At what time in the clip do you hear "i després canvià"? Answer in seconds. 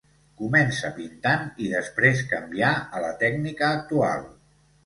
1.67-2.73